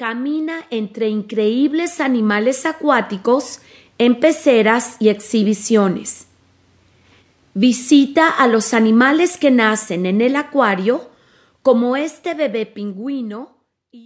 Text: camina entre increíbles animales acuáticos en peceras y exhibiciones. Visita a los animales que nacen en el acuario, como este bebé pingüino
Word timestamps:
camina 0.00 0.64
entre 0.70 1.10
increíbles 1.10 2.00
animales 2.00 2.64
acuáticos 2.64 3.60
en 3.98 4.18
peceras 4.18 4.96
y 4.98 5.10
exhibiciones. 5.10 6.26
Visita 7.52 8.30
a 8.30 8.46
los 8.46 8.72
animales 8.72 9.36
que 9.36 9.50
nacen 9.50 10.06
en 10.06 10.22
el 10.22 10.36
acuario, 10.36 11.10
como 11.60 11.96
este 11.96 12.32
bebé 12.32 12.64
pingüino 12.64 13.58